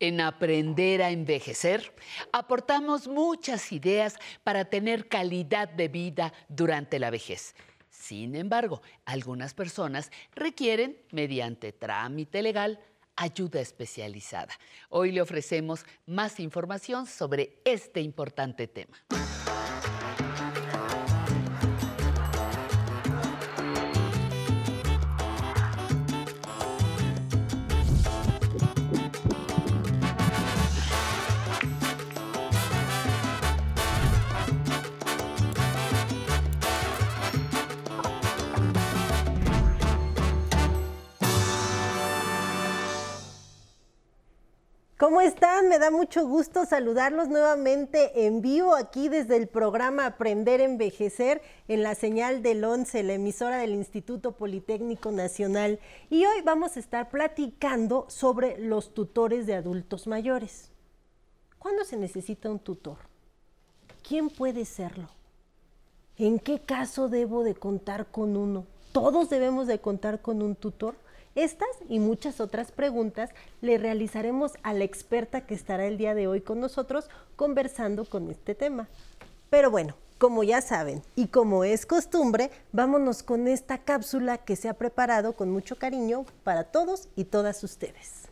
[0.00, 1.92] En Aprender a Envejecer
[2.32, 7.56] aportamos muchas ideas para tener calidad de vida durante la vejez.
[7.90, 12.78] Sin embargo, algunas personas requieren, mediante trámite legal,
[13.16, 14.54] ayuda especializada.
[14.88, 18.96] Hoy le ofrecemos más información sobre este importante tema.
[45.08, 45.70] ¿Cómo están?
[45.70, 51.40] Me da mucho gusto saludarlos nuevamente en vivo aquí desde el programa Aprender a Envejecer
[51.66, 55.80] en la señal del 11, la emisora del Instituto Politécnico Nacional.
[56.10, 60.72] Y hoy vamos a estar platicando sobre los tutores de adultos mayores.
[61.58, 62.98] ¿Cuándo se necesita un tutor?
[64.06, 65.08] ¿Quién puede serlo?
[66.18, 68.66] ¿En qué caso debo de contar con uno?
[68.92, 70.96] ¿Todos debemos de contar con un tutor?
[71.38, 76.26] Estas y muchas otras preguntas le realizaremos a la experta que estará el día de
[76.26, 78.88] hoy con nosotros conversando con este tema.
[79.48, 84.68] Pero bueno, como ya saben y como es costumbre, vámonos con esta cápsula que se
[84.68, 88.27] ha preparado con mucho cariño para todos y todas ustedes.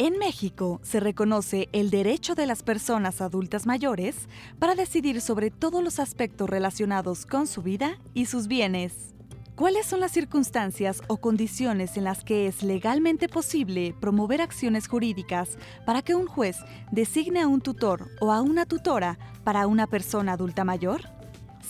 [0.00, 4.28] En México se reconoce el derecho de las personas adultas mayores
[4.60, 9.16] para decidir sobre todos los aspectos relacionados con su vida y sus bienes.
[9.56, 15.58] ¿Cuáles son las circunstancias o condiciones en las que es legalmente posible promover acciones jurídicas
[15.84, 16.58] para que un juez
[16.92, 21.17] designe a un tutor o a una tutora para una persona adulta mayor?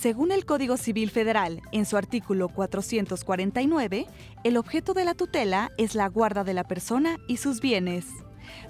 [0.01, 4.07] Según el Código Civil Federal, en su artículo 449,
[4.45, 8.07] el objeto de la tutela es la guarda de la persona y sus bienes.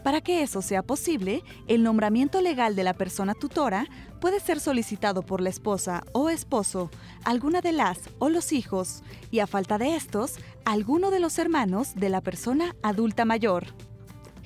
[0.02, 3.84] Para que eso sea posible, el nombramiento legal de la persona tutora
[4.22, 6.90] puede ser solicitado por la esposa o esposo,
[7.24, 11.94] alguna de las o los hijos, y a falta de estos, alguno de los hermanos
[11.94, 13.66] de la persona adulta mayor.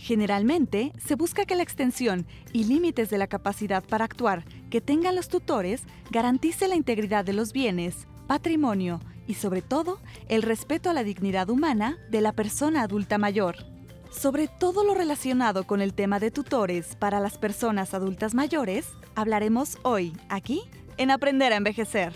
[0.02, 5.14] Generalmente, se busca que la extensión y límites de la capacidad para actuar que tengan
[5.14, 8.98] los tutores garantice la integridad de los bienes, patrimonio
[9.28, 13.54] y sobre todo el respeto a la dignidad humana de la persona adulta mayor.
[14.10, 19.78] Sobre todo lo relacionado con el tema de tutores para las personas adultas mayores, hablaremos
[19.84, 20.64] hoy, aquí,
[20.96, 22.12] en Aprender a Envejecer.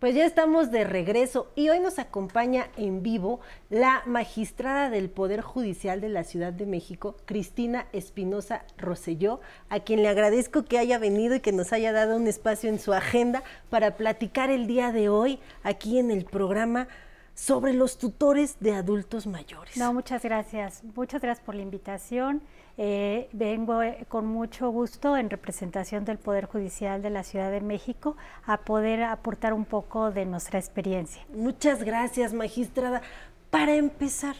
[0.00, 5.42] Pues ya estamos de regreso y hoy nos acompaña en vivo la magistrada del Poder
[5.42, 10.98] Judicial de la Ciudad de México, Cristina Espinosa Roselló, a quien le agradezco que haya
[10.98, 14.90] venido y que nos haya dado un espacio en su agenda para platicar el día
[14.90, 16.88] de hoy aquí en el programa
[17.34, 19.76] sobre los tutores de adultos mayores.
[19.76, 20.82] No, muchas gracias.
[20.96, 22.40] Muchas gracias por la invitación.
[22.82, 27.60] Eh, vengo eh, con mucho gusto en representación del Poder Judicial de la Ciudad de
[27.60, 31.22] México a poder aportar un poco de nuestra experiencia.
[31.34, 33.02] Muchas gracias, magistrada.
[33.50, 34.34] Para empezar,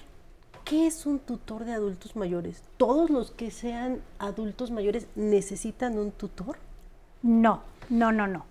[0.65, 2.63] ¿qué es un tutor de adultos mayores?
[2.79, 6.57] ¿Todos los que sean adultos mayores necesitan un tutor?
[7.21, 8.47] No, no, no, no.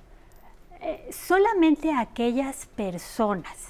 [0.81, 3.69] Eh, solamente aquellas personas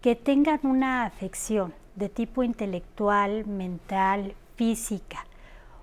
[0.00, 5.26] que tengan una afección de tipo intelectual, mental, física,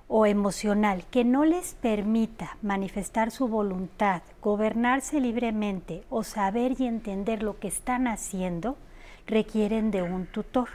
[0.07, 7.41] o emocional que no les permita manifestar su voluntad, gobernarse libremente o saber y entender
[7.41, 8.77] lo que están haciendo,
[9.25, 10.69] requieren de un tutor.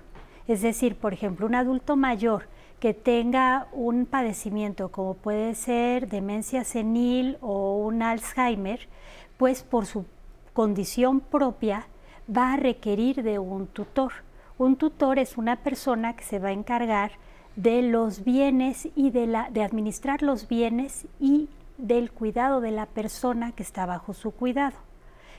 [0.47, 2.47] Es decir, por ejemplo, un adulto mayor
[2.81, 8.89] que tenga un padecimiento como puede ser demencia senil o un Alzheimer,
[9.37, 10.07] pues por su
[10.53, 11.87] condición propia
[12.35, 14.13] va a requerir de un tutor.
[14.59, 17.13] Un tutor es una persona que se va a encargar
[17.59, 22.87] de los bienes y de, la, de administrar los bienes y del cuidado de la
[22.87, 24.77] persona que está bajo su cuidado.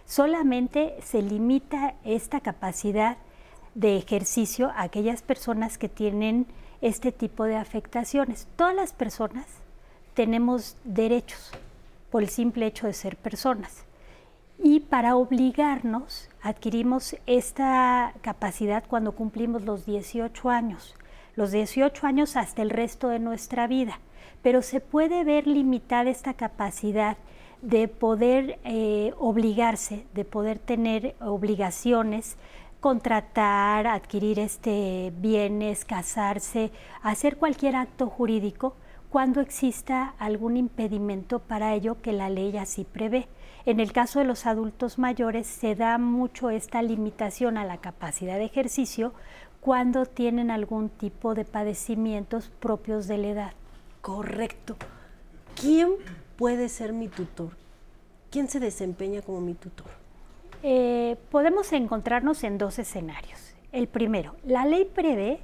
[0.06, 3.16] Solamente se limita esta capacidad
[3.74, 6.46] de ejercicio a aquellas personas que tienen
[6.82, 8.50] este tipo de afectaciones.
[8.58, 9.46] Todas las personas
[10.14, 11.52] tenemos derechos
[12.12, 13.86] por el simple hecho de ser personas.
[14.62, 20.96] Y para obligarnos, adquirimos esta capacidad cuando cumplimos los 18 años
[21.36, 24.00] los 18 años hasta el resto de nuestra vida.
[24.42, 27.18] Pero se puede ver limitada esta capacidad
[27.62, 32.38] de poder eh, obligarse, de poder tener obligaciones,
[32.80, 36.72] contratar, adquirir este bienes, casarse,
[37.02, 38.76] hacer cualquier acto jurídico
[39.10, 43.28] cuando exista algún impedimento para ello que la ley así prevé.
[43.66, 48.38] En el caso de los adultos mayores se da mucho esta limitación a la capacidad
[48.38, 49.14] de ejercicio
[49.62, 53.54] cuando tienen algún tipo de padecimientos propios de la edad.
[54.02, 54.78] Correcto.
[55.60, 55.92] ¿Quién
[56.38, 57.52] puede ser mi tutor?
[58.32, 59.88] ¿Quién se desempeña como mi tutor?
[60.64, 63.56] Eh, podemos encontrarnos en dos escenarios.
[63.72, 65.40] El primero, la ley prevé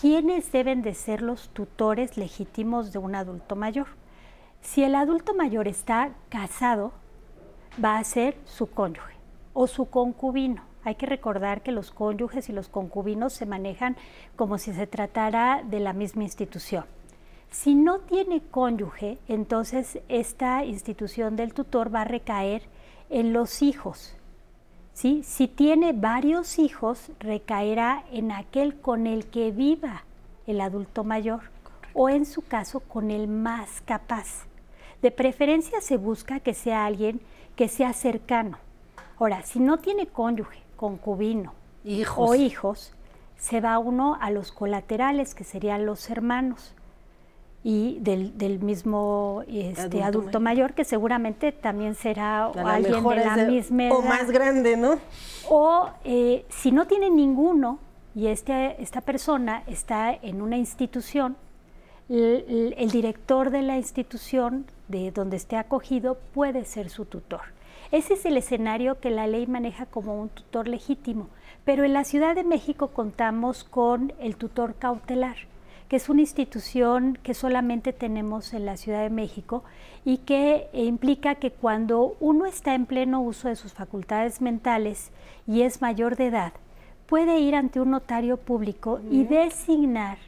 [0.00, 3.86] quiénes deben de ser los tutores legítimos de un adulto mayor.
[4.60, 6.92] Si el adulto mayor está casado,
[7.82, 9.14] va a ser su cónyuge
[9.54, 10.67] o su concubino.
[10.84, 13.96] Hay que recordar que los cónyuges y los concubinos se manejan
[14.36, 16.84] como si se tratara de la misma institución.
[17.50, 22.62] Si no tiene cónyuge, entonces esta institución del tutor va a recaer
[23.10, 24.14] en los hijos.
[24.92, 25.22] ¿sí?
[25.24, 30.04] Si tiene varios hijos, recaerá en aquel con el que viva
[30.46, 31.40] el adulto mayor
[31.94, 34.46] o en su caso con el más capaz.
[35.02, 37.20] De preferencia se busca que sea alguien
[37.56, 38.58] que sea cercano.
[39.18, 41.52] Ahora, si no tiene cónyuge, concubino
[42.16, 42.94] o hijos,
[43.36, 46.74] se va uno a los colaterales, que serían los hermanos
[47.64, 50.74] y del, mismo este, adulto, mayor.
[50.74, 53.96] que seguramente también será alguien de la misma edad.
[53.96, 54.98] O más grande, ¿no?
[55.50, 57.80] O eh, si no tiene ninguno
[58.14, 61.36] y este, esta persona está en una institución,
[62.08, 67.57] el, el, director de la institución de donde esté acogido puede ser su tutor.
[67.90, 71.28] Ese es el escenario que la ley maneja como un tutor legítimo,
[71.64, 75.36] pero en la Ciudad de México contamos con el tutor cautelar
[75.88, 79.64] que es una institución que solamente tenemos en la Ciudad de México
[80.04, 85.10] y que implica que cuando uno está en pleno uso de sus facultades mentales
[85.46, 86.52] y es mayor de edad,
[87.06, 90.18] puede ir ante un notario público y designar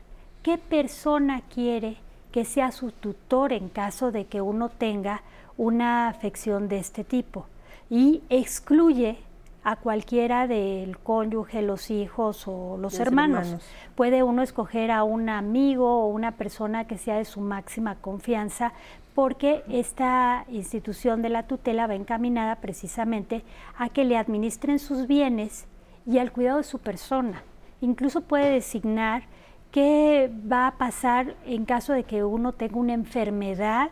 [0.43, 1.99] qué persona quiere
[2.33, 5.23] que sea su tutor en caso de que uno tenga
[5.61, 7.45] una afección de este tipo
[7.91, 9.19] y excluye
[9.63, 13.57] a cualquiera del cónyuge, los hijos o los, hermanos.
[13.95, 18.73] Puede uno escoger a un amigo o una persona que sea de su máxima confianza
[19.15, 23.45] porque esta institución de la tutela va encaminada precisamente
[23.77, 25.67] a que le administren sus bienes
[26.07, 27.43] y al cuidado de su persona.
[27.83, 29.25] Incluso puede designar
[29.73, 33.91] qué va a pasar en caso de que uno tenga una enfermedad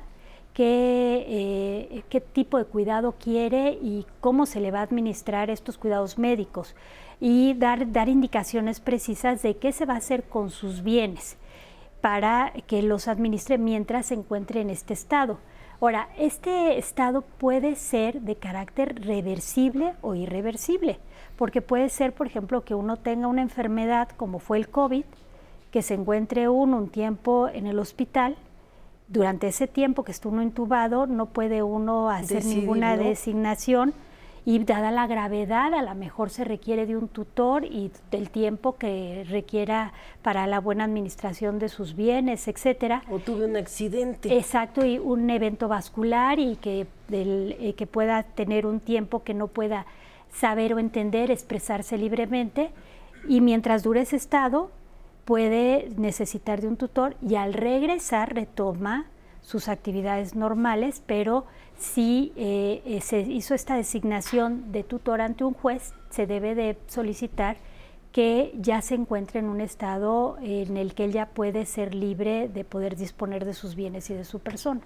[0.59, 5.79] qué, eh, qué tipo de cuidado quiere y cómo se le va a administrar estos
[5.79, 6.75] cuidados médicos
[7.21, 11.37] y dar, dar indicaciones precisas de qué se va a hacer con sus bienes
[12.01, 15.39] para que los administre mientras se encuentre en este estado.
[15.81, 20.99] Ahora, este estado puede ser de carácter reversible o irreversible,
[21.37, 25.05] porque puede ser, por ejemplo, que uno tenga una enfermedad como fue el COVID,
[25.71, 28.37] que se encuentre uno un tiempo en el hospital
[29.09, 33.95] durante ese tiempo que está uno intubado no puede uno hacer ninguna designación
[34.45, 38.77] y dada la gravedad a lo mejor se requiere de un tutor y del tiempo
[38.77, 43.03] que requiera para la buena administración de sus bienes, etcétera.
[43.11, 44.35] O tuve un accidente.
[44.35, 49.49] Exacto, y un evento vascular y que, eh, que pueda tener un tiempo que no
[49.49, 49.85] pueda
[50.33, 52.71] saber o entender, expresarse libremente.
[53.29, 54.71] Y mientras dure ese estado,
[55.29, 59.05] puede necesitar de un tutor y al regresar retoma
[59.43, 61.45] sus actividades normales, pero
[61.77, 66.79] si eh, eh, se hizo esta designación de tutor ante un juez, se debe de
[66.87, 67.59] solicitar
[68.11, 72.65] que ya se encuentre en un estado en el que ella puede ser libre de
[72.65, 74.81] poder disponer de sus bienes y de su persona.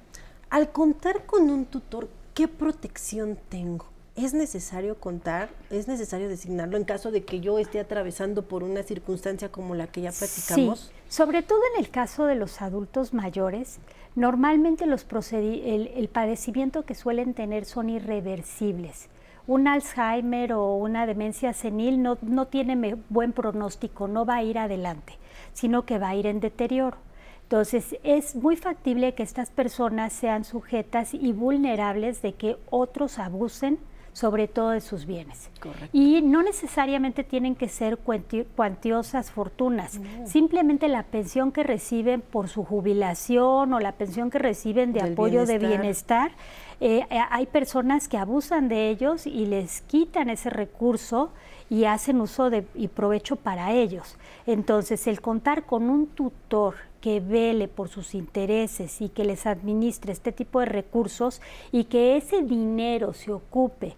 [0.51, 3.87] Al contar con un tutor, ¿qué protección tengo?
[4.15, 8.83] ¿Es necesario contar, es necesario designarlo en caso de que yo esté atravesando por una
[8.83, 10.81] circunstancia como la que ya platicamos?
[10.81, 13.79] Sí, sobre todo en el caso de los adultos mayores,
[14.15, 19.09] normalmente los el, el padecimiento que suelen tener son irreversibles.
[19.47, 24.59] Un Alzheimer o una demencia senil no, no tiene buen pronóstico, no va a ir
[24.59, 25.15] adelante,
[25.55, 26.99] sino que va a ir en deterioro.
[27.45, 33.79] Entonces, es muy factible que estas personas sean sujetas y vulnerables de que otros abusen
[34.13, 35.51] sobre todo de sus bienes.
[35.93, 42.65] Y no necesariamente tienen que ser cuantiosas fortunas, simplemente la pensión que reciben por su
[42.65, 46.33] jubilación o la pensión que reciben de apoyo de bienestar.
[46.81, 51.31] Eh, eh, hay personas que abusan de ellos y les quitan ese recurso
[51.73, 54.19] y hacen uso de, y provecho para ellos.
[54.47, 60.13] Entonces, el contar con un tutor que vele por sus intereses y que les administre
[60.13, 61.41] este tipo de recursos
[61.73, 63.97] y que ese dinero se ocupe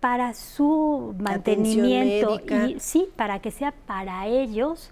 [0.00, 4.90] para su mantenimiento y sí, para que sea para ellos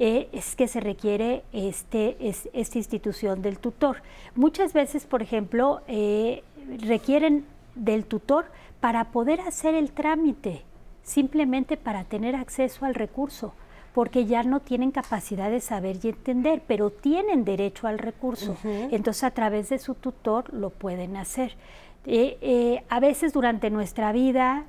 [0.00, 2.16] eh, es que se requiere este,
[2.52, 4.02] esta institución del tutor.
[4.34, 6.42] Muchas veces, por ejemplo, eh,
[6.80, 7.44] requieren
[7.76, 8.46] del tutor
[8.80, 10.64] para poder hacer el trámite,
[11.08, 13.54] simplemente para tener acceso al recurso
[13.94, 18.56] porque ya no tienen capacidad de saber y entender, pero tienen derecho al recurso.
[18.62, 21.56] Entonces, a través de su tutor lo pueden hacer.
[22.06, 24.66] Eh, eh, a veces durante nuestra vida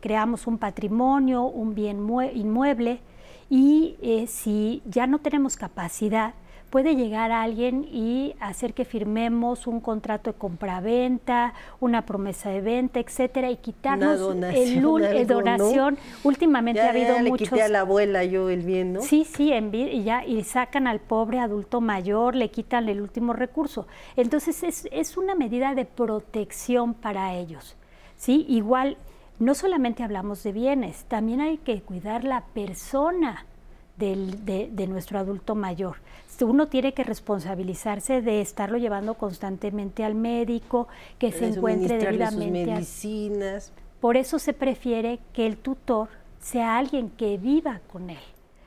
[0.00, 3.00] creamos un patrimonio, un bien inmueble,
[3.48, 6.34] y eh, si ya no tenemos capacidad
[6.74, 12.98] puede llegar alguien y hacer que firmemos un contrato de compraventa, una promesa de venta,
[12.98, 14.18] etcétera, y quitarnos
[14.52, 14.82] el
[15.28, 15.96] donación.
[16.24, 19.02] Últimamente ha habido ya le Quité a la abuela yo el bien, ¿no?
[19.02, 23.86] Sí, sí, y ya y sacan al pobre adulto mayor, le quitan el último recurso.
[24.16, 27.76] Entonces es, es una medida de protección para ellos.
[28.16, 28.96] Sí, igual
[29.38, 33.46] no solamente hablamos de bienes, también hay que cuidar la persona
[33.96, 35.96] de, nuestro adulto mayor.
[36.40, 42.64] Uno tiene que responsabilizarse de estarlo llevando constantemente al médico, que se encuentre debidamente.
[42.64, 43.72] Sus medicinas.
[44.00, 46.08] Por eso se prefiere que el tutor
[46.40, 48.18] sea alguien que viva con él,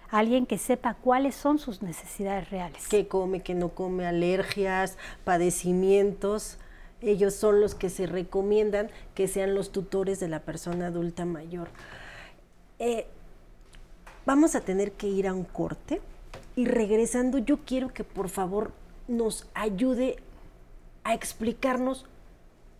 [0.10, 2.88] alguien que sepa cuáles son sus necesidades reales.
[2.88, 6.58] ¿Qué come, qué no come, alergias, padecimientos?
[7.02, 11.68] Ellos son los que se recomiendan que sean los tutores de la persona adulta mayor.
[12.80, 13.08] Eh,
[14.28, 16.02] Vamos a tener que ir a un corte
[16.58, 18.74] y regresando yo quiero que por favor
[19.08, 20.18] nos ayude
[21.06, 22.06] a explicarnos,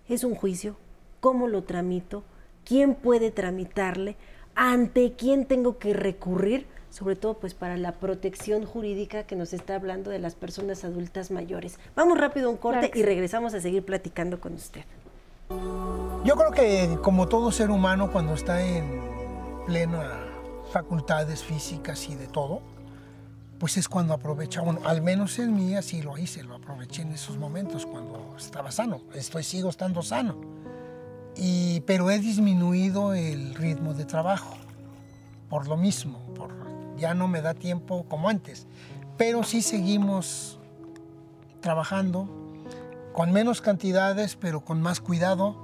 [0.10, 0.76] ¿es un juicio?
[1.22, 2.26] ¿Cómo lo tramito?
[2.66, 4.18] ¿Quién puede tramitarle?
[4.56, 6.68] ¿Ante quién tengo que recurrir?
[6.90, 11.32] Sobre todo pues para la protección jurídica que nos está hablando de las personas adultas
[11.32, 11.80] mayores.
[11.96, 14.84] Vamos rápido a un corte y regresamos a seguir platicando con usted.
[16.26, 18.84] Yo creo que como todo ser humano cuando está en
[19.66, 20.37] plena
[20.72, 22.62] facultades físicas y de todo,
[23.60, 24.80] pues es cuando aprovecha uno.
[24.86, 29.02] Al menos en mí así lo hice, lo aproveché en esos momentos cuando estaba sano.
[29.14, 30.40] Estoy, sigo estando sano.
[31.36, 34.56] Y, pero he disminuido el ritmo de trabajo
[35.50, 36.52] por lo mismo, por,
[36.98, 38.68] ya no me da tiempo como antes.
[39.18, 40.60] Pero sí seguimos
[41.62, 42.30] trabajando
[43.14, 45.56] con menos cantidades, pero con más cuidado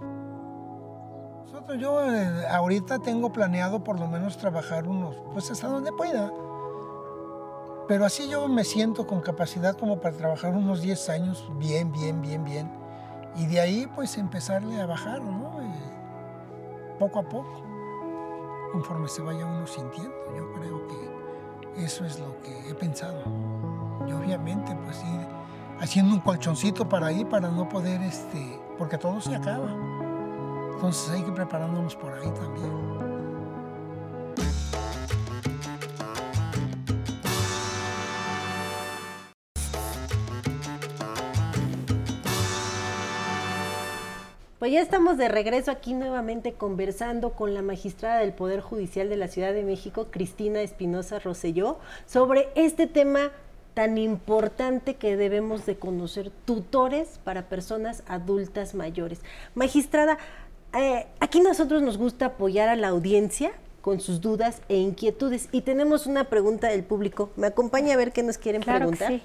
[1.80, 6.32] yo eh, ahorita tengo planeado por lo menos trabajar unos, pues hasta donde pueda.
[7.88, 12.22] Pero así yo me siento con capacidad como para trabajar unos 10 años bien, bien,
[12.22, 12.72] bien, bien.
[13.36, 15.54] Y de ahí pues empezarle a bajar, ¿no?
[17.00, 17.62] poco a poco,
[18.72, 20.14] conforme se vaya uno sintiendo.
[20.38, 23.22] Yo creo que eso es lo que he pensado.
[24.08, 25.28] Y obviamente pues ir
[25.80, 29.93] haciendo un colchoncito para ahí para no poder, este, porque todo se acaba.
[30.76, 33.14] Entonces hay que preparándonos por ahí también.
[44.64, 49.18] Pues ya estamos de regreso aquí nuevamente conversando con la magistrada del Poder Judicial de
[49.18, 53.32] la Ciudad de México, Cristina Espinosa Roselló, sobre este tema
[53.74, 59.20] tan importante que debemos de conocer, tutores para personas adultas mayores.
[59.54, 60.18] Magistrada,
[60.74, 63.52] eh, aquí nosotros nos gusta apoyar a la audiencia
[63.82, 67.32] con sus dudas e inquietudes y tenemos una pregunta del público.
[67.36, 69.22] ¿Me acompaña a ver qué nos quieren preguntar?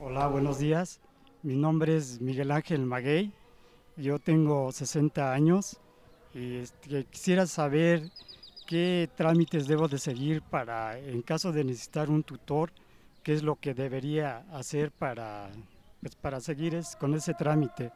[0.00, 1.00] Hola, buenos días.
[1.42, 3.32] Mi nombre es Miguel Ángel Maguey.
[3.96, 5.78] Yo tengo 60 años
[6.32, 8.10] y este, quisiera saber
[8.66, 12.70] qué trámites debo de seguir para, en caso de necesitar un tutor,
[13.22, 15.50] qué es lo que debería hacer para,
[16.00, 17.90] pues, para seguir con ese trámite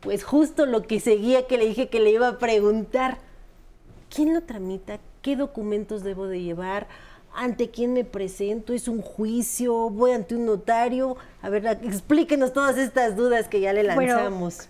[0.00, 3.18] pues justo lo que seguía que le dije que le iba a preguntar.
[4.14, 4.98] ¿Quién lo tramita?
[5.22, 6.86] ¿Qué documentos debo de llevar?
[7.34, 8.72] ¿Ante quién me presento?
[8.72, 9.90] ¿Es un juicio?
[9.90, 11.16] ¿Voy ante un notario?
[11.42, 14.68] A ver, explíquenos todas estas dudas que ya le lanzamos.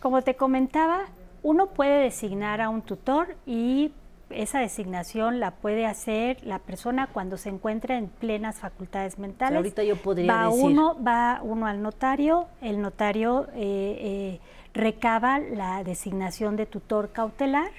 [0.00, 1.06] como te comentaba,
[1.42, 3.92] uno puede designar a un tutor y
[4.30, 9.56] esa designación la puede hacer la persona cuando se encuentra en plenas facultades mentales.
[9.56, 10.64] ahorita yo podría va decir.
[10.64, 13.58] Uno, va uno al notario, el notario eh,
[14.00, 14.40] eh,
[14.74, 17.70] recaba la designación de tutor cautelar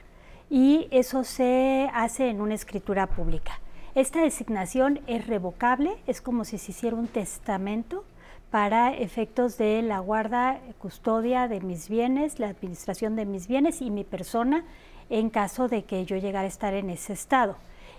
[0.49, 3.59] y eso se hace en una escritura pública.
[3.95, 8.03] Esta designación es revocable, es como si se hiciera un testamento
[8.49, 13.89] para efectos de la guarda, custodia de mis bienes, la administración de mis bienes y
[13.89, 14.63] mi persona
[15.09, 17.55] en caso de que yo llegara a estar en ese estado.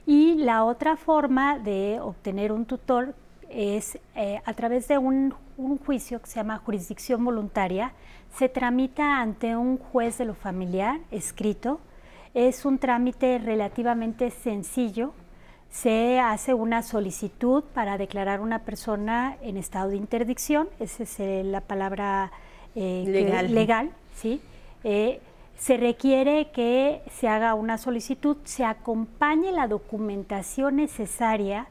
[0.06, 3.14] Y la otra forma de obtener un tutor
[3.50, 7.92] es eh, a través de un, un, juicio que se llama jurisdicción voluntaria,
[8.36, 11.80] se tramita ante un juez de lo familiar escrito.
[12.34, 15.12] Es un trámite relativamente sencillo.
[15.70, 21.42] se hace una solicitud para declarar una persona en estado de interdicción, esa es eh,
[21.42, 22.30] la palabra
[22.76, 23.52] eh, legal.
[23.52, 23.90] legal.
[24.14, 24.40] ¿sí?
[24.84, 25.20] Eh,
[25.56, 31.66] se requiere que se haga una solicitud, se acompañe la documentación necesaria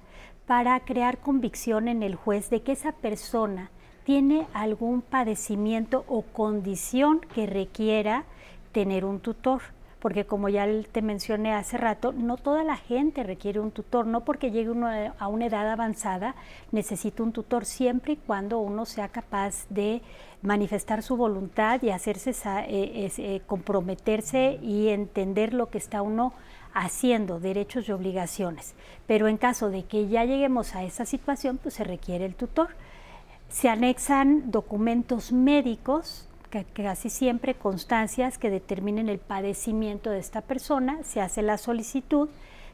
[0.47, 3.71] para crear convicción en el juez de que esa persona
[4.03, 8.25] tiene algún padecimiento o condición que requiera
[8.71, 9.61] tener un tutor
[10.03, 14.25] porque como ya te mencioné hace rato, no toda la gente requiere un tutor, no
[14.25, 16.35] porque llegue uno a una edad avanzada
[16.73, 20.01] necesita un tutor siempre y cuando uno sea capaz de
[20.41, 26.33] manifestar su voluntad y hacerse eh, eh, comprometerse y entender lo que está uno
[26.73, 28.75] haciendo, derechos y obligaciones.
[29.07, 32.71] Pero en caso de que ya lleguemos a esa situación, pues se requiere el tutor.
[33.53, 36.27] Se anexan documentos médicos
[36.73, 42.29] casi siempre constancias que determinen el padecimiento de esta persona, se hace la solicitud,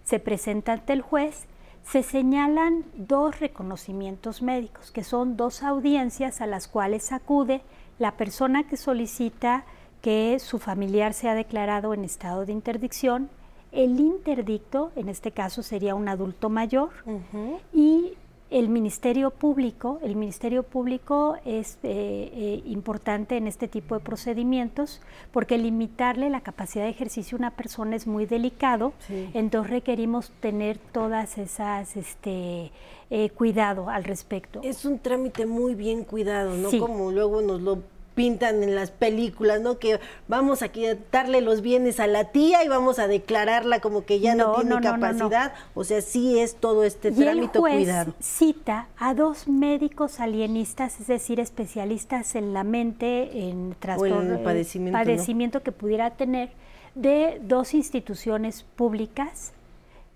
[0.05, 1.47] se presenta ante el juez,
[1.83, 7.61] se señalan dos reconocimientos médicos, que son dos audiencias a las cuales acude
[7.99, 9.65] la persona que solicita
[10.01, 13.29] que su familiar sea declarado en estado de interdicción,
[13.73, 16.89] el interdicto, en este caso sería un adulto mayor,
[17.73, 18.13] y
[18.49, 25.01] el Ministerio Público, el Ministerio Público es eh, eh, importante en este tipo de procedimientos
[25.31, 28.93] porque limitarle la capacidad de ejercicio a una persona es muy delicado,
[29.33, 32.71] entonces requerimos tener todas esas este
[33.11, 34.61] eh, cuidado al respecto.
[34.63, 37.83] Es un trámite muy bien cuidado, no como luego nos lo
[38.19, 39.79] pintan en las películas, ¿no?
[39.79, 39.97] Que
[40.27, 40.69] vamos a
[41.09, 44.81] darle los bienes a la tía y vamos a declararla como que ya no, tiene
[44.81, 45.53] capacidad.
[45.73, 48.13] O sea, sí es todo este trámite cuidado.
[48.19, 55.63] Cita a dos médicos alienistas, es decir, especialistas en la mente, en trastorno, padecimiento, padecimiento
[55.63, 56.49] que pudiera tener,
[56.95, 59.53] de dos instituciones públicas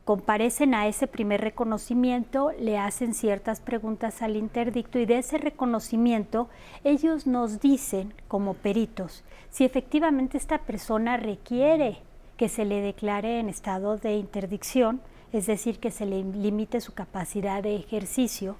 [0.05, 6.49] comparecen a ese primer reconocimiento, le hacen ciertas preguntas al interdicto y de ese reconocimiento
[6.83, 11.99] ellos nos dicen como peritos si efectivamente esta persona requiere
[12.37, 14.99] que se le declare en estado de interdicción,
[15.31, 18.55] es decir, que se le limite su capacidad de ejercicio,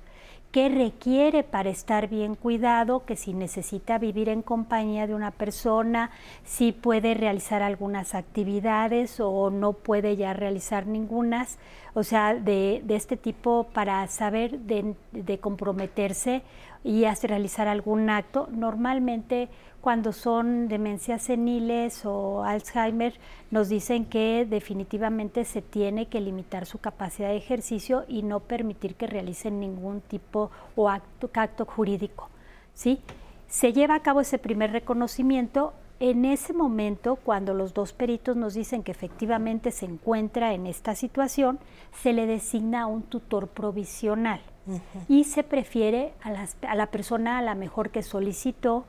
[0.54, 6.12] qué requiere para estar bien cuidado, que si necesita vivir en compañía de una persona,
[6.46, 11.58] si puede realizar algunas actividades o no puede ya realizar ningunas,
[11.96, 16.44] o sea, de, este tipo para saber de, de comprometerse
[16.84, 18.48] y hacer, realizar algún acto.
[18.52, 19.50] Normalmente
[19.84, 23.20] cuando son demencias seniles o Alzheimer,
[23.52, 28.96] nos dicen que definitivamente se tiene que limitar su capacidad de ejercicio y no permitir
[28.96, 32.30] que realicen ningún tipo o acto, acto jurídico.
[32.74, 33.02] ¿sí?
[33.50, 35.74] Se lleva a cabo ese primer reconocimiento.
[36.00, 40.96] En ese momento, cuando los dos peritos nos dicen que efectivamente se encuentra en esta
[40.96, 41.60] situación,
[42.02, 44.40] se le designa un tutor provisional
[45.10, 48.86] y se prefiere a, a la persona a la mejor que solicitó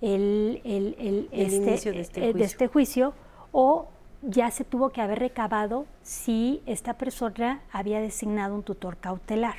[0.00, 3.14] el, el, este, de, este eh, este, juicio.
[3.52, 3.88] o
[4.22, 9.56] ya se tuvo que haber recabado si esta persona había designado un tutor cautelar.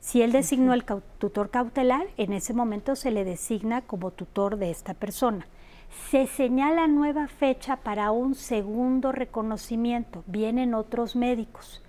[0.00, 4.70] Si él designó el tutor cautelar, en ese momento se le designa como tutor de
[4.70, 5.46] esta persona.
[6.10, 10.24] Se señala nueva fecha para un segundo reconocimiento.
[10.26, 11.82] Vienen otros médicos.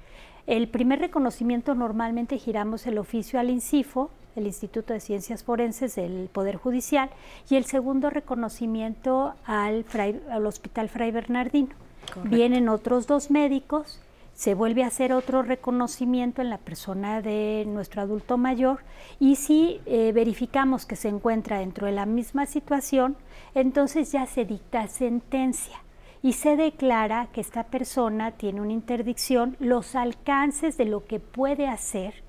[0.46, 6.30] El primer reconocimiento normalmente giramos el oficio al INCIFO, el Instituto de Ciencias Forenses del
[6.32, 7.10] Poder Judicial,
[7.50, 9.86] y el segundo reconocimiento al,
[10.30, 11.76] al Hospital Fray Bernardino.
[12.24, 14.00] Vienen otros dos médicos,
[14.34, 18.80] se vuelve a hacer otro reconocimiento en la persona de nuestro adulto mayor
[19.20, 23.16] y si eh, verificamos que se encuentra dentro de la misma situación,
[23.54, 25.84] entonces ya se dicta sentencia
[26.24, 31.68] y se declara que esta persona tiene una interdicción, los alcances de lo que puede
[31.68, 32.23] hacer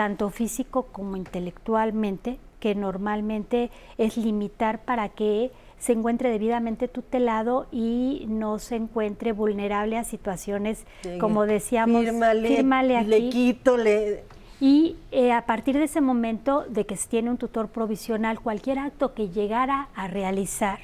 [0.00, 8.24] tanto físico como intelectualmente, que normalmente es limitar para que se encuentre debidamente tutelado y
[8.26, 10.86] no se encuentre vulnerable a situaciones,
[11.20, 13.10] como decíamos, fírmale, aquí.
[13.10, 14.24] Le quito, le...
[14.58, 18.78] Y eh, a partir de ese momento de que se tiene un tutor provisional, cualquier
[18.78, 20.78] acto que llegara a realizar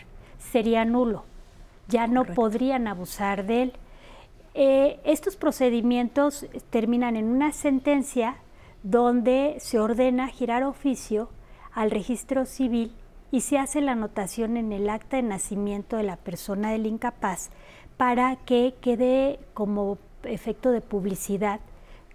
[0.53, 1.25] sería nulo.
[1.89, 3.73] Ya no podrían abusar de él.
[4.53, 8.37] Eh, estos procedimientos terminan en una sentencia
[8.87, 11.29] donde se ordena girar oficio
[11.72, 12.92] al registro civil
[13.33, 17.51] y se hace la anotación en el acta de nacimiento de la persona del incapaz
[17.96, 21.59] para que quede como efecto de publicidad.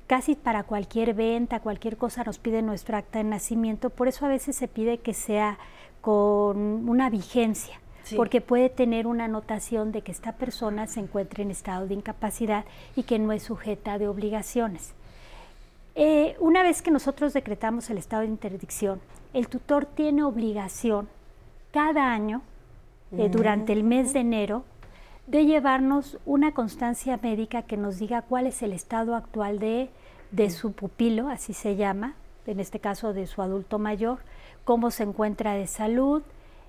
[0.08, 4.30] Casi para cualquier venta, cualquier cosa nos pide nuestro acta de nacimiento, por eso a
[4.30, 5.60] veces se pide que sea
[6.00, 7.82] con una vigencia,
[8.16, 12.64] porque puede tener una anotación de que esta persona se encuentre en estado de incapacidad
[12.96, 14.96] y que no es sujeta de obligaciones.
[15.96, 19.02] Eh, una vez que nosotros decretamos el estado de interdicción,
[19.34, 21.10] el tutor tiene obligación
[21.72, 22.42] cada año,
[23.18, 24.64] eh, durante el mes de enero,
[25.28, 29.90] de llevarnos una constancia médica que nos diga cuál es el estado actual de,
[30.32, 32.16] de su pupilo, así se llama,
[32.48, 34.20] en este caso de su adulto mayor,
[34.64, 36.24] cómo se encuentra de salud,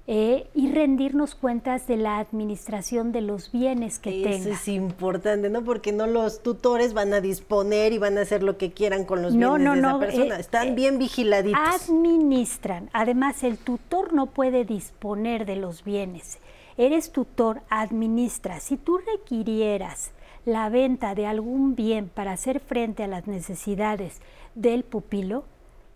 [0.09, 4.31] eh, y rendirnos cuentas de la administración de los bienes que tenga.
[4.31, 5.63] Eso es importante, ¿no?
[5.63, 9.23] Porque no los tutores van a disponer y van a hacer lo que quieran con
[9.23, 10.37] los bienes de esa persona.
[10.37, 11.61] Eh, Están eh, bien vigiladitos.
[11.61, 12.91] Administran.
[12.93, 16.39] Además, el tutor no puede disponer de los bienes.
[16.77, 18.59] Eres tutor, administra.
[18.59, 20.11] Si tú requirieras
[20.45, 24.21] la venta de algún bien para hacer frente a las necesidades
[24.57, 25.45] del pupilo,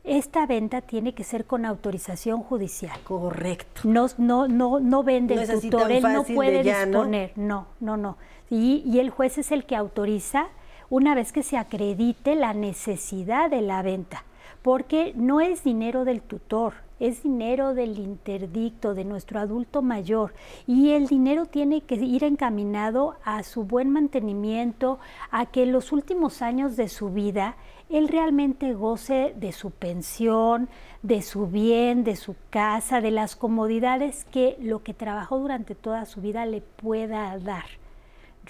[0.07, 2.99] esta venta tiene que ser con autorización judicial.
[3.05, 3.83] Correcto.
[3.85, 7.33] No, no, no, no vende el tutor, él no puede disponer.
[7.37, 7.67] ¿no?
[7.81, 8.17] no, no,
[8.49, 10.47] Y, y el juez es el que autoriza
[10.89, 14.25] una vez que se acredite la necesidad de la venta,
[14.63, 20.35] porque no es dinero del tutor, es dinero del interdicto, de nuestro adulto mayor,
[20.67, 24.99] y el dinero tiene que ir encaminado a su buen mantenimiento,
[25.31, 27.57] a que en los últimos años de su vida
[27.89, 30.69] él realmente goce de su pensión,
[31.03, 36.05] de su bien, de su casa, de las comodidades que lo que trabajó durante toda
[36.07, 37.86] su vida le pueda dar.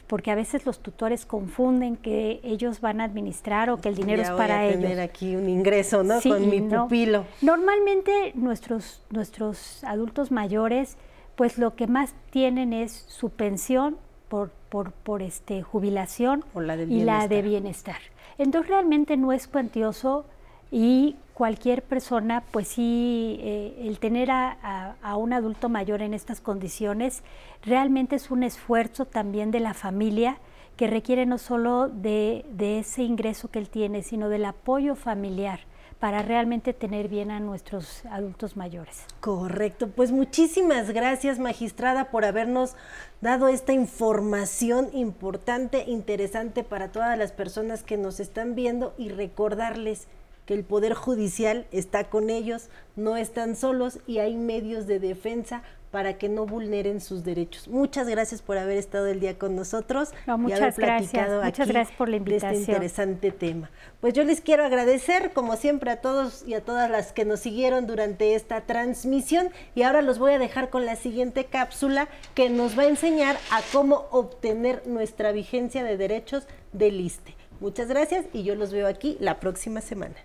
[0.07, 4.23] Porque a veces los tutores confunden que ellos van a administrar o que el dinero
[4.23, 6.21] es para voy a tener aquí un ingreso, ¿no?
[6.21, 7.25] Con mi pupilo.
[7.43, 10.97] Normalmente nuestros, nuestros adultos mayores,
[11.35, 13.97] pues lo que más tienen es su pensión
[14.29, 16.45] por, por, por este, jubilación
[16.89, 17.99] y la de bienestar.
[18.39, 20.27] Entonces realmente no es cuantioso
[20.71, 27.23] y cualquier persona, pues sí, eh, el tener a, un adulto mayor en estas condiciones
[27.63, 30.39] realmente es un esfuerzo también de la familia
[30.77, 35.61] que requiere no solo de ese ingreso que él tiene, sino del apoyo familiar
[35.99, 39.05] para realmente tener bien a nuestros adultos mayores.
[39.21, 42.77] Correcto, pues muchísimas gracias magistrada por habernos
[43.21, 50.07] dado esta información importante, interesante para todas las personas que nos están viendo y recordarles
[50.47, 55.63] que el Poder Judicial está con ellos, no están solos y hay medios de defensa
[55.91, 57.69] para que no vulneren sus derechos.
[57.69, 61.45] Muchas gracias por haber estado el día con nosotros muchas y haber platicado gracias.
[61.45, 62.53] Muchas gracias por la invitación.
[62.53, 63.71] De este interesante tema.
[64.01, 67.41] Pues yo les quiero agradecer, como siempre, a todos y a todas las que nos
[67.41, 72.51] siguieron durante esta transmisión y ahora los voy a dejar con la siguiente cápsula que
[72.51, 77.35] nos va a enseñar a cómo obtener nuestra vigencia de derechos del ISTE.
[77.61, 80.17] Muchas gracias y yo los veo aquí la próxima semana.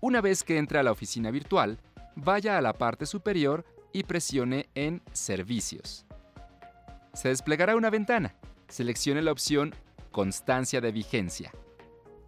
[0.00, 1.78] Una vez que entre a la oficina virtual,
[2.14, 6.06] vaya a la parte superior y presione en Servicios.
[7.14, 8.36] Se desplegará una ventana.
[8.68, 9.74] Seleccione la opción
[10.12, 11.52] Constancia de vigencia.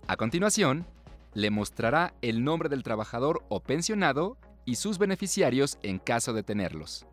[0.09, 0.87] A continuación,
[1.35, 7.07] le mostrará el nombre del trabajador o pensionado y sus beneficiarios en caso de tenerlos.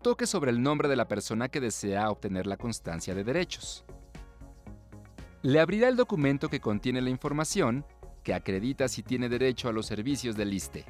[0.00, 3.84] Toque sobre el nombre de la persona que desea obtener la constancia de derechos.
[5.42, 7.84] Le abrirá el documento que contiene la información
[8.22, 10.84] que acredita si tiene derecho a los servicios del ISTE.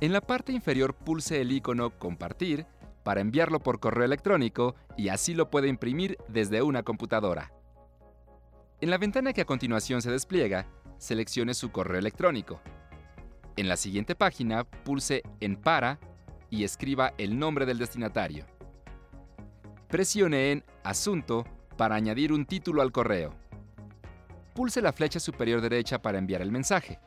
[0.00, 2.66] En la parte inferior pulse el icono Compartir
[3.02, 7.52] para enviarlo por correo electrónico y así lo puede imprimir desde una computadora.
[8.80, 12.60] En la ventana que a continuación se despliega, seleccione su correo electrónico.
[13.56, 15.98] En la siguiente página pulse en Para
[16.48, 18.46] y escriba el nombre del destinatario.
[19.88, 21.44] Presione en Asunto
[21.76, 23.34] para añadir un título al correo.
[24.54, 26.98] Pulse la flecha superior derecha para enviar el mensaje.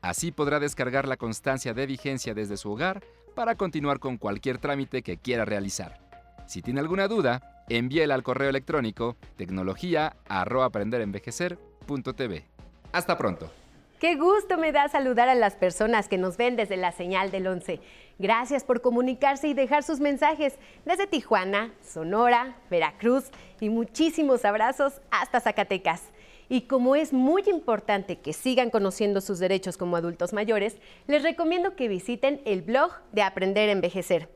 [0.00, 3.02] Así podrá descargar la constancia de vigencia desde su hogar
[3.34, 5.98] para continuar con cualquier trámite que quiera realizar.
[6.46, 12.44] Si tiene alguna duda, envíela al correo electrónico tecnología.aprenderenvejecer.com once.tv.
[12.92, 13.50] Hasta pronto.
[13.98, 17.48] Qué gusto me da saludar a las personas que nos ven desde la señal del
[17.48, 17.80] 11.
[18.18, 23.24] Gracias por comunicarse y dejar sus mensajes desde Tijuana, Sonora, Veracruz
[23.60, 26.02] y muchísimos abrazos hasta Zacatecas.
[26.48, 31.76] Y como es muy importante que sigan conociendo sus derechos como adultos mayores, les recomiendo
[31.76, 34.28] que visiten el blog de Aprender a Envejecer.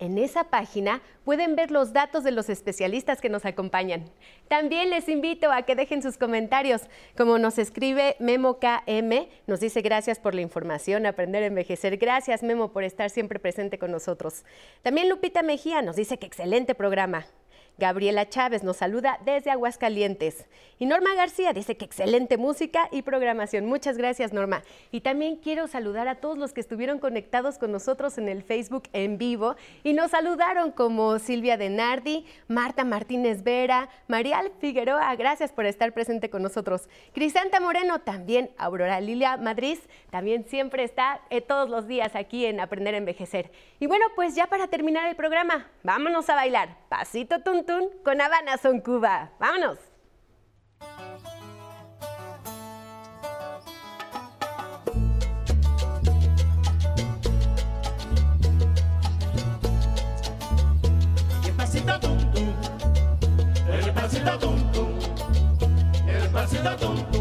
[0.00, 4.06] En esa página pueden ver los datos de los especialistas que nos acompañan.
[4.48, 6.80] También les invito a que dejen sus comentarios.
[7.18, 11.98] Como nos escribe Memo KM, nos dice gracias por la información, aprender a envejecer.
[11.98, 14.44] Gracias Memo por estar siempre presente con nosotros.
[14.80, 17.26] También Lupita Mejía nos dice que excelente programa.
[17.80, 20.46] Gabriela Chávez nos saluda desde Aguascalientes.
[20.78, 23.66] Y Norma García dice que excelente música y programación.
[23.66, 24.62] Muchas gracias, Norma.
[24.92, 28.84] Y también quiero saludar a todos los que estuvieron conectados con nosotros en el Facebook
[28.92, 35.64] en vivo y nos saludaron como Silvia Denardi, Marta Martínez Vera, Marial Figueroa, gracias por
[35.64, 36.88] estar presente con nosotros.
[37.14, 39.78] Crisanta Moreno también, Aurora Lilia Madrid,
[40.10, 43.50] también siempre está eh, todos los días aquí en Aprender a Envejecer.
[43.78, 46.76] Y bueno, pues ya para terminar el programa, vámonos a bailar.
[46.90, 47.40] Pasito
[48.04, 49.30] con Habana Son Cuba.
[49.38, 49.78] ¡Vámonos!
[61.46, 61.92] El pasito
[63.68, 64.98] el pasito tum tum,
[66.08, 67.19] el pasito tum tum.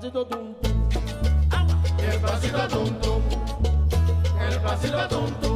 [0.00, 0.72] Pasito tum tum,
[1.98, 3.22] el pasito tum tum,
[4.48, 5.49] el pasito tum tum